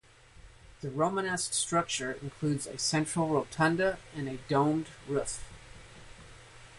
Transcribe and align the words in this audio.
The 0.81 0.89
Romanesque 0.89 1.53
structure 1.53 2.13
includes 2.23 2.65
a 2.65 2.79
central 2.79 3.27
rotunda 3.29 3.99
and 4.15 4.39
domed 4.47 4.87
roof. 5.07 5.43